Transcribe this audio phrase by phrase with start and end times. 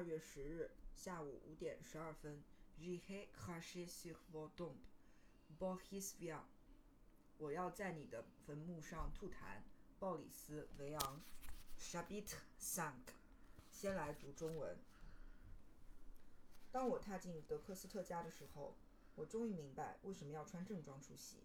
[0.00, 2.42] 二月十日下午五点十二分
[2.80, 4.78] ，J'ai craché sur vos tombes,
[5.58, 6.40] Boris Vian。
[7.36, 9.60] 我要在你的坟墓上吐痰，
[9.98, 11.20] 鲍里斯·维昂。
[11.78, 12.94] Chapitre cinq。
[13.70, 14.74] 先来读中文。
[16.72, 18.74] 当我踏进德克斯特家的时候，
[19.16, 21.40] 我终于明白为什么要穿正装出席。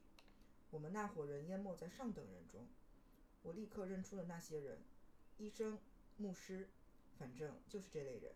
[0.70, 2.66] 我们那伙人淹没在上等人中。
[3.44, 4.80] 我立刻认出了那些人：
[5.40, 5.78] 医生、
[6.16, 6.70] 牧师，
[7.20, 8.34] 反正就是这类人。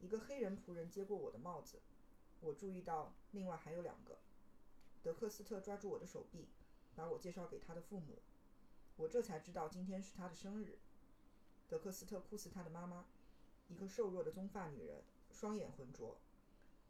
[0.00, 1.80] 一个黑人仆人接过我的帽子。
[2.40, 4.18] 我注意到另外还有两个。
[5.02, 6.48] 德克斯特抓住我的手臂，
[6.94, 8.18] 把我介绍给他的父母。
[8.96, 10.78] 我这才知道今天是他的生日。
[11.68, 13.06] 德克斯特哭死他的妈妈，
[13.68, 16.18] 一个瘦弱的棕发女人，双眼浑浊。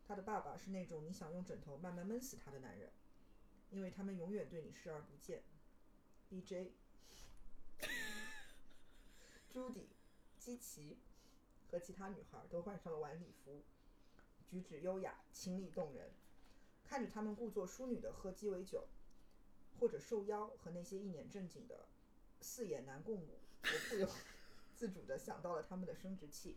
[0.07, 2.93] 他的爸爸是那种你想用枕头慢慢闷死他的男人，
[3.71, 5.43] 因为他们永远对你视而不见。
[6.29, 6.73] B.J.
[9.51, 9.89] 朱迪、
[10.39, 10.99] 基奇
[11.71, 13.63] 和其他女孩都换上了晚礼服，
[14.49, 16.11] 举止优雅、清丽动人。
[16.85, 18.87] 看着他们故作淑女的喝鸡尾酒，
[19.79, 21.87] 或者受邀和那些一脸正经的
[22.41, 24.09] 四眼男共舞，我不由
[24.75, 26.57] 自主地想到了他们的生殖器。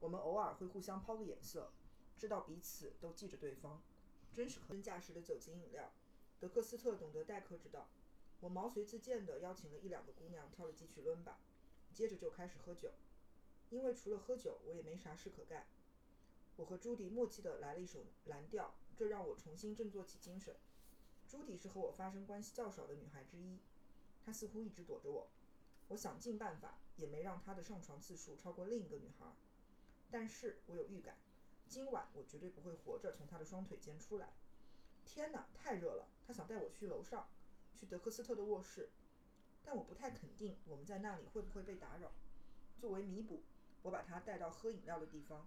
[0.00, 1.72] 我们偶尔会互相抛个眼色，
[2.18, 3.80] 知道彼此都记着对方。
[4.34, 5.92] 真是可驾驶的酒精饮料。
[6.40, 7.88] 德克斯特懂得待客之道。
[8.40, 11.38] 我毛遂自荐地邀请了一两个姑娘跳了几曲伦巴，
[11.92, 12.90] 接着就开始喝酒。
[13.72, 15.66] 因为除了喝酒，我也没啥事可干。
[16.56, 20.54] 我和朱迪默契地来了一首蓝调，这让我重新振作起精神。
[21.26, 23.58] 朱迪是和我发生关系较少的女孩之一，
[24.22, 25.26] 她似乎一直躲着我。
[25.88, 29.26] 我想尽办法，也没让她的上床次数超过另一个女孩。
[30.10, 31.16] 但是我有预感，
[31.66, 34.34] 今晚我绝对不会活着从她的双腿间出来。
[35.06, 36.06] 天哪，太热了！
[36.26, 37.26] 她想带我去楼上。
[37.80, 38.90] 去德克斯特的卧室，
[39.64, 42.12] 但我不太肯定我们在那里会不会被打扰。
[42.78, 43.42] 作为弥补，
[43.82, 45.46] 我把他带到喝饮料的地方。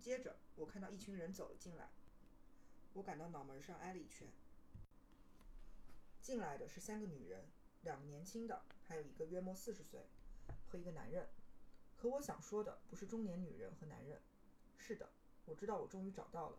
[0.00, 1.90] 接着，我看到一群人走了进来，
[2.94, 4.28] 我感到脑门上挨了一拳。
[6.22, 7.46] 进来的是三个女人，
[7.82, 10.06] 两个年轻的，还有一个约莫四十岁，
[10.68, 11.28] 和一个男人。
[11.96, 14.20] 可我想说的不是中年女人和男人。
[14.76, 15.10] 是的，
[15.46, 16.58] 我知道我终于找到了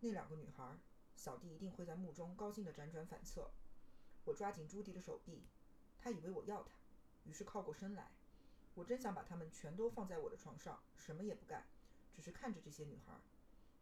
[0.00, 0.78] 那两个女孩。
[1.16, 3.50] 小弟一定会在墓中高兴的辗转反侧。
[4.24, 5.42] 我抓紧朱迪的手臂，
[5.98, 6.70] 他以为我要他，
[7.24, 8.12] 于是靠过身来。
[8.78, 11.64] 我真想把他们全都放在我的床上，什么也不干，
[12.14, 13.12] 只是看着这些女孩。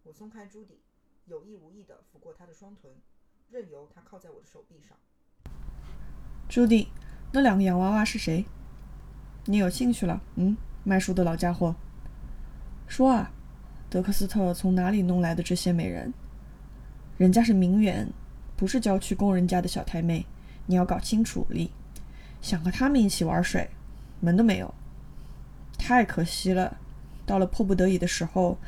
[0.02, 0.80] 我松开朱迪，
[1.26, 2.94] 有意无意地抚过她的双臀，
[3.50, 4.96] 任由她靠在我的手臂上。
[6.48, 6.88] 朱迪，
[7.30, 8.46] 那两个洋娃娃是谁？
[9.44, 10.18] 你有兴趣了？
[10.36, 11.76] 嗯，卖书的老家伙。
[12.88, 13.30] 说啊，
[13.90, 16.10] 德克斯特从哪里弄来的这些美人？
[17.18, 18.10] 人家是名媛，
[18.56, 20.24] 不是郊区工人家的小太妹。
[20.64, 21.70] 你要搞清楚，丽，
[22.40, 23.68] 想和他们一起玩水，
[24.20, 24.74] 门都没有，
[25.86, 26.78] 太可惜了。
[27.24, 28.58] 到了迫不得已的时候，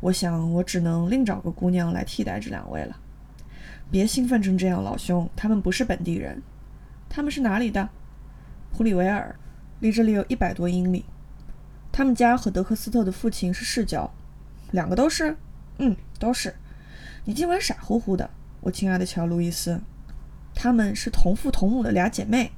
[0.00, 2.98] 我想我只能另找个姑娘来替代这两位了。
[3.90, 6.42] 别兴奋成这样，老兄，他们不是本地人。
[7.08, 7.88] 他们是哪里的？
[8.74, 9.34] 普里维尔，
[9.80, 11.06] 离这里有一百多英里。
[11.90, 14.12] 他们家和德克斯特的父亲是世交，
[14.70, 15.34] 两个都是？
[15.78, 16.54] 嗯，都是。
[17.24, 18.28] 你今晚傻乎乎的，
[18.60, 19.80] 我亲爱的乔·路易斯。
[20.54, 22.52] 她们是同父同母的俩姐妹，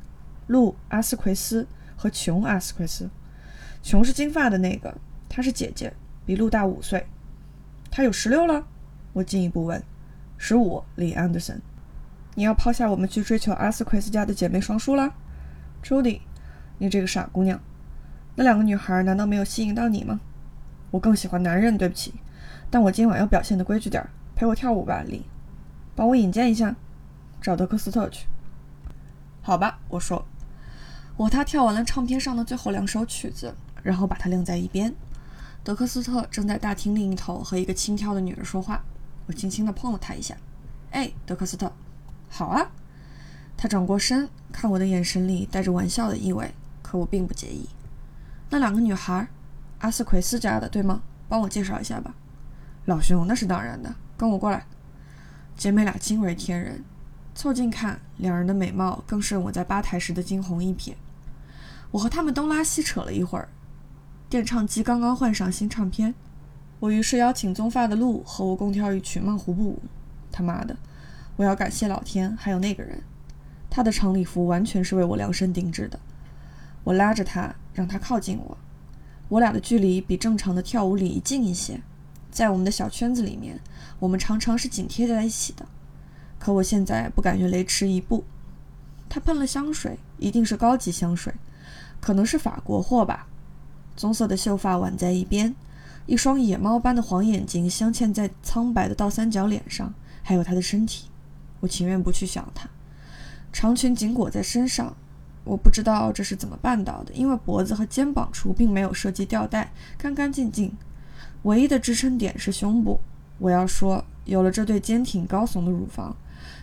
[0.49, 3.09] 露·阿斯奎斯和琼·阿斯奎斯。
[3.83, 4.94] 琼是金发的那个，
[5.28, 5.93] 她是姐姐，
[6.27, 7.06] 比露大五岁。
[7.91, 8.66] 她有十六了？
[9.12, 9.83] 我进一步问。
[10.37, 11.61] 十五，李安德森。
[12.34, 15.15] 你要抛下我们去追求阿斯奎斯家的姐妹双姝了？
[15.83, 16.22] 朱迪，
[16.78, 17.61] 你这个傻姑娘，
[18.37, 20.21] 那两个女孩难道没有吸引到你吗？
[20.91, 22.15] 我更喜欢男人，对不起，
[22.71, 25.27] 但我今晚要表现的规矩点儿，陪我跳舞吧，李，
[25.97, 26.77] 帮我引荐一下。
[27.41, 28.27] 找德克斯特去，
[29.43, 30.25] 好吧，我说。
[31.17, 33.55] 我他跳完了唱片上的最后两首曲子，
[33.88, 34.94] 然后把他晾在一边。
[35.65, 38.84] 德克斯特正在大厅另一头和一个轻佻的女人说话。
[39.26, 40.37] 我轻轻地碰了他一下。
[40.91, 41.72] 哎，德克斯特，
[42.28, 42.71] 好啊。
[43.56, 47.66] 他转过身，看我的眼神里带着玩笑的意味，可我并不介意。
[48.50, 49.26] 那两个女孩，
[49.78, 51.00] 阿斯奎斯家的，对吗？
[51.26, 52.14] 帮我介绍一下吧。
[52.85, 53.94] 老兄，那是当然的。
[54.19, 54.67] 跟我过来。
[55.56, 56.85] 姐妹俩惊为天人。
[57.35, 60.93] 凑近看，两人的美貌更胜我在吧台时的惊鸿一瞥。
[61.90, 63.49] 我和他们东拉西扯了一会儿，
[64.30, 66.14] 电唱机刚刚换上新唱片，
[66.80, 69.82] 我于是邀请棕发的鹿和我共跳一曲曼胡布舞。
[70.30, 70.76] 他妈的，
[71.36, 73.00] 我要感谢老天，还有那个人，
[73.70, 75.98] 他的长礼服完全是为我量身定制的。
[76.84, 78.58] 我拉着他，让他靠近我，
[79.30, 81.80] 我俩的距离比正常的跳舞礼仪近一些。
[82.30, 83.58] 在我们的小圈子里面，
[83.98, 85.64] 我们常常是紧贴在一起的。
[86.38, 88.25] 可我现在不敢越雷池一步。
[89.08, 91.32] 他喷了香水，一定是高级香水，
[91.98, 93.26] 可能是法国货吧。
[93.99, 95.53] 棕色的秀发挽在一边，
[96.06, 99.93] 一双野猫般的黄眼睛镶嵌在苍白的倒三角脸上，
[100.23, 101.09] 还有她的身体。
[101.59, 102.71] 我情愿不去想她。
[103.53, 104.95] 长裙紧裹在身上，
[105.43, 110.73] 我不知道这是怎么办到的，因为脖子和肩膀处并没有设计吊带，干干净净。
[111.43, 113.00] 唯一的支撑点是胸部。
[113.39, 116.15] 我要说，有了这对坚挺高耸的乳房，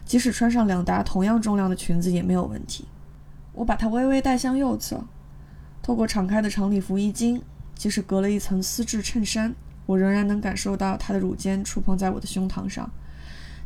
[0.06, 2.86] 即使穿上两搭同样重量的裙子也没有问题。
[3.52, 5.04] 我把它微微带向右侧，
[5.86, 7.40] 透过敞开的长礼服衣襟，
[7.76, 9.54] 即使隔了一层丝质衬衫，
[9.86, 12.90] 我仍然能感受到她的乳尖触碰在我的胸膛上。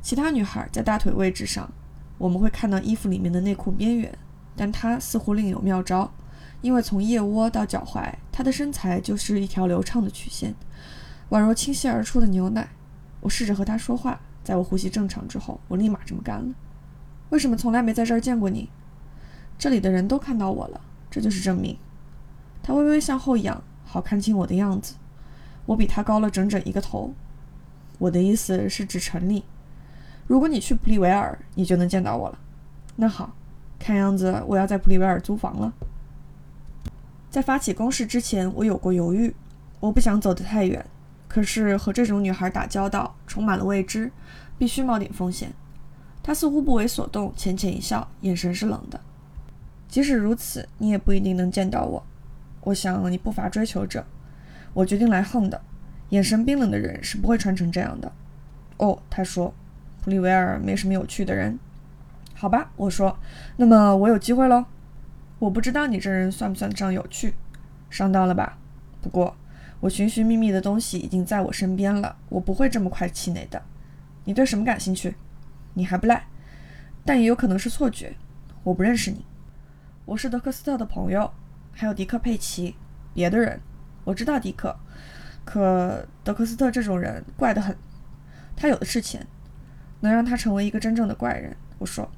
[0.01, 1.71] 其他女孩在大腿位置上，
[2.17, 4.13] 我们会看到衣服里面的内裤边缘，
[4.53, 6.11] 但她似乎另有妙招，
[6.59, 10.53] 因为从腋窝到脚踝，她的身材就是一条流畅的曲线，
[11.29, 12.67] 宛若倾泻而出的牛奶。
[13.21, 16.53] 我试着和她说话，在我呼吸正常之后，我立马这么干了。
[17.29, 18.69] 为什么从来没在这儿见过你？
[19.57, 21.77] 这里的人都看到我了，这就是证明。
[22.69, 24.93] 他微微向后仰，好看清我的样子。
[25.65, 27.11] 我比她高了整整一个头。
[27.97, 29.43] 我的意思是指城里。
[30.27, 32.37] 如果你去普里维尔，你就能见到我了。
[32.95, 33.33] 那好，
[33.79, 35.73] 看样子我要在普里维尔租房了。
[37.31, 39.33] 在发起攻势之前，我有过犹豫。
[39.79, 40.85] 我不想走得太远，
[41.27, 44.11] 可是和这种女孩打交道充满了未知，
[44.59, 45.51] 必须冒点风险。
[46.21, 49.01] 她似乎不为所动，浅浅一笑，眼神是冷的。
[49.87, 52.03] 即使如此，你也不一定能见到我。
[52.61, 54.05] 我想你不乏追求者。
[54.73, 55.61] 我决定来横的。
[56.09, 58.11] 眼神冰冷的人是不会穿成这样的。
[58.77, 59.53] 哦，他说。
[60.01, 61.59] 普利维尔没什么有趣的人，
[62.33, 63.19] 好吧，我说，
[63.57, 64.65] 那么我有机会喽。
[65.39, 67.33] 我不知道你这人算不算得上有趣，
[67.89, 68.57] 上当了吧？
[69.01, 69.35] 不过
[69.81, 73.61] 我寻寻觅觅的东西已经在我身边了，我不会这么快气馁的。
[74.23, 75.15] 你对什么感兴趣？
[75.73, 76.23] 你还不赖，
[77.03, 78.15] 但也有可能是错觉。
[78.63, 79.25] 我不认识你，
[80.05, 81.29] 我是德克斯特的朋友，
[81.79, 82.75] 还有迪克佩奇。
[83.13, 83.57] 别的人，
[84.03, 84.75] 我知道迪克，
[85.45, 87.73] 可德克斯特这种人怪得很，
[88.53, 89.25] 他有的是钱。
[90.01, 92.09] 能让他成为一个真正的怪人，我说。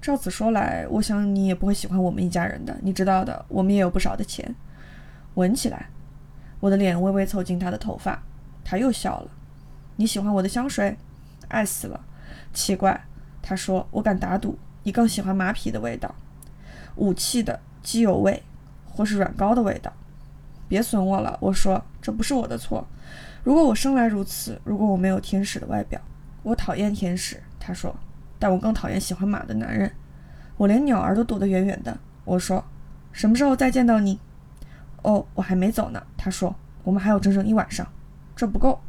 [0.00, 2.74] 照此说来，我想你也不会喜欢我们一家人的。
[2.80, 4.54] 你知道的，我们也有不少的钱。
[5.34, 5.90] 闻起来，
[6.60, 8.22] 我的脸微微凑近他的头发，
[8.64, 9.30] 他又笑了。
[9.96, 10.96] 你喜欢我的香水？
[11.48, 12.00] 爱死了。
[12.54, 13.04] 奇怪，
[13.42, 13.86] 他说。
[13.90, 16.14] 我敢打赌，你更喜欢马匹的味道，
[16.96, 18.42] 武器的机油味，
[18.92, 19.92] 或是软膏的味道。
[20.68, 21.82] 别损我了，我说。
[22.00, 22.86] 这不是我的错。
[23.44, 26.00] 如果我生来如此，如果我没有天使的外表。
[26.42, 27.94] 我讨厌天使，他说，
[28.38, 29.90] 但我更讨厌喜欢马的男人。
[30.56, 31.96] 我连鸟儿都躲得远远的。
[32.24, 32.64] 我说，
[33.12, 34.18] 什么时候再见到你？
[35.02, 36.02] 哦，我还没走呢。
[36.16, 37.86] 他说，我们还有整整一晚上，
[38.34, 38.80] 这不够，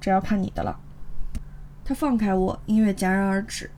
[0.00, 0.78] 这要看你的了。
[1.84, 3.68] 他放开我，音乐戛然而止。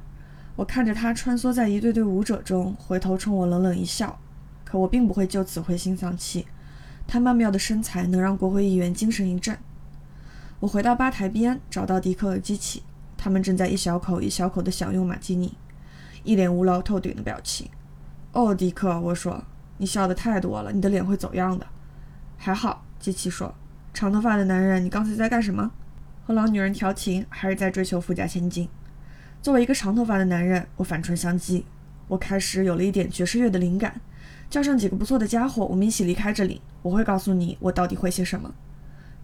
[0.56, 4.18] 我看着他穿梭在一对对舞者中，回头冲我冷冷一笑。
[4.68, 6.46] 可我并不会就此灰心丧气。
[7.06, 9.56] 他曼妙的身材能让国会议员精神一振。
[10.60, 12.82] 我回到吧台边，找到迪克和机器。
[13.16, 15.56] 他们正在一小口一小口地享用马基尼，
[16.22, 17.70] 一脸无聊透顶的表情。
[18.32, 19.42] 哦，迪克，我说，
[19.78, 21.66] 你笑得太多了，你的脸会走样的。
[22.36, 23.54] 还好，机器说，
[23.94, 25.70] 长头发的男人，你刚才在干什么？
[26.26, 28.68] 和老女人调情，还是在追求富家千金？
[29.40, 31.64] 作为一个长头发的男人，我反唇相讥。
[32.08, 34.00] 我开始有了一点爵士乐的灵感。
[34.50, 36.62] 叫上几个不错的家伙，我们一起离开这里。
[36.82, 38.54] 我会告诉你，我到底会些什么。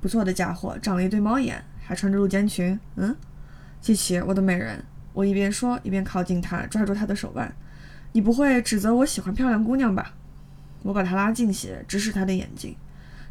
[0.00, 2.78] 不错的家伙，长了一对猫眼，还穿着露肩裙。
[2.96, 3.16] 嗯。
[3.80, 7.54] 机器，我的美人，我一边说一边靠近他，抓住他的手腕。
[8.12, 10.14] 你不会指责我喜欢漂亮姑娘吧？
[10.82, 12.76] 我把他拉近些，直视他的眼睛。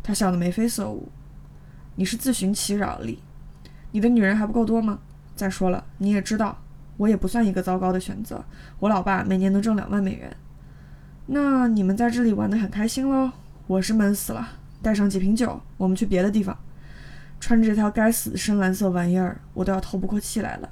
[0.02, 1.10] 他笑得眉飞色舞。
[1.96, 3.20] 你是自寻其扰，里。
[3.92, 5.00] 你的女人还不够多吗？
[5.36, 6.60] 再说了，你也知道，
[6.98, 8.44] 我也不算一个糟糕的选择。
[8.80, 10.36] 我老爸每年能挣两万美元。
[11.26, 13.32] 那你们在这里玩得很开心喽？
[13.68, 14.60] 我是闷死了。
[14.82, 16.58] 带上几瓶酒，我们去别的地方。
[17.40, 20.70] 穿着这条该死的深蓝色玩意儿，我都要透不过气来了。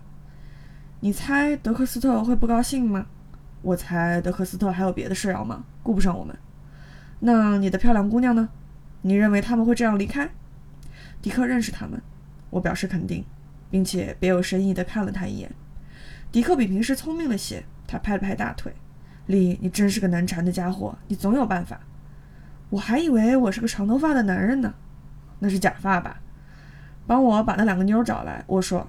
[1.00, 3.06] 你猜德克斯特会不高兴吗？
[3.62, 6.38] 我猜德克斯特还有别的事要忙，顾不上我们。
[7.22, 8.50] 那你的漂亮姑娘呢？
[9.04, 10.30] 你认为他们会这样离开？
[11.22, 12.02] 迪克认识他们，
[12.50, 13.24] 我表示肯定，
[13.70, 15.50] 并且别有深意地看了他一眼。
[16.32, 18.74] 迪克比平时聪明了些，他拍了拍大腿。
[19.28, 21.80] 丽，你真是个难缠的家伙，你总有办法。
[22.70, 24.74] 我还以为我是个长头发的男人呢，
[25.40, 26.22] 那是假发吧？
[27.06, 28.88] 帮我把那两个妞找来，我说，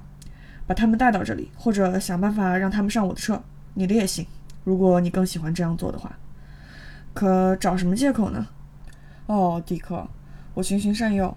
[0.67, 3.43] 把他们带到这里，或者想办法让他们上我的车，
[3.75, 4.27] 你的也行，
[4.65, 6.13] 如果你更喜欢这样做的话。
[7.15, 8.47] 可找什么借口呢？
[9.27, 10.09] 哦，迪克，
[10.55, 11.37] 我循循善诱，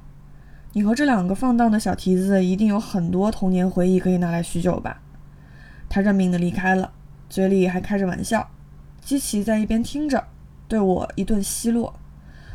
[0.74, 5.02] 你和这两个放荡的小蹄子一定有很多童年回忆可以拿来叙旧吧？
[5.90, 6.92] 他认命的离开了，
[7.30, 8.50] 嘴里还开着玩笑。
[9.06, 10.26] 基奇在一边听着，
[10.68, 11.94] 对我一顿奚落。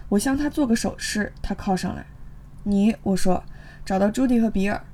[0.08, 2.04] 我向他做个手势，他靠上来。
[2.64, 3.44] 你，我说。
[3.84, 4.84] 找到朱迪和比尔，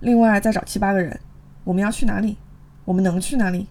[0.00, 1.18] 另外再找七八个人。
[1.64, 2.36] 我们要去哪里？
[2.84, 3.66] 我们能去哪里？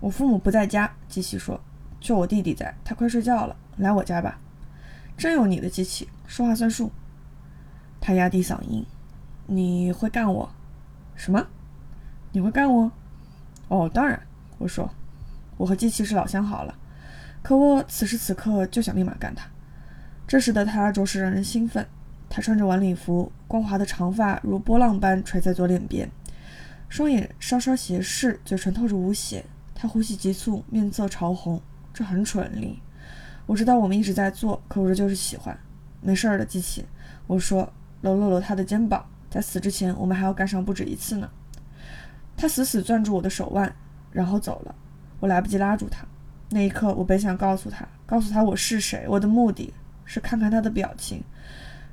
[0.00, 1.60] 我父母不在家，机器说，
[2.00, 3.56] 就我弟弟在，他快睡觉了。
[3.76, 4.38] 来我家吧。
[5.16, 6.90] 真有你的机器，说话算数。
[8.00, 8.84] 他压低嗓音
[9.46, 10.50] ：“你会干我？
[11.14, 11.46] 什么？
[12.32, 12.90] 你会干我？
[13.68, 14.20] 哦，当然。”
[14.58, 14.88] 我说
[15.62, 16.74] ：“我和机器是老相好了。”
[17.40, 19.48] 可我此时此刻就想立马干他。
[20.26, 21.86] 这时的他着实让人兴奋。
[22.28, 26.10] 他穿着晚礼服，光滑的长发如波浪般垂在左脸边，
[26.88, 29.44] 双眼稍稍斜视，嘴唇透着无邪。
[29.74, 31.60] 他呼吸急促，面色潮红，
[31.94, 32.80] 这很蠢力。
[33.46, 35.56] 我知道我们一直在做，可我这就是喜欢。
[36.00, 36.84] 没事儿的，机器。
[37.26, 39.04] 我说，搂了搂他的肩膀。
[39.28, 41.28] 在死之前，我们还要干上不止一次呢。
[42.36, 43.74] 他死死攥住我的手腕，
[44.10, 44.74] 然后走了。
[45.22, 46.04] 我来不及拉住他。
[46.50, 49.72] 那一刻，我本想告诉他，告诉他我是谁，我的目的
[50.04, 51.22] 是看看他的表情。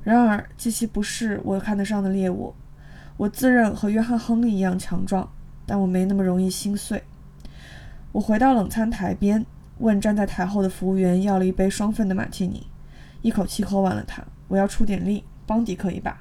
[0.03, 2.55] 然而，机器不是我看得上的猎物。
[3.17, 5.31] 我自认和约翰·亨利一样强壮，
[5.67, 7.03] 但我没那么容易心碎。
[8.13, 9.45] 我回到冷餐台边，
[9.77, 12.65] 问站在台后的服务员要了一杯双份的马提尼，
[13.21, 14.24] 一口气喝完了它。
[14.48, 16.19] 我要出点力，帮迪克一把。